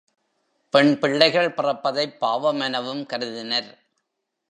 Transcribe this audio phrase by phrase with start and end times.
[0.73, 3.71] பெண் பிள்ளைகள் பிறப்பதைப் பாவமெனவும் கருதினர்.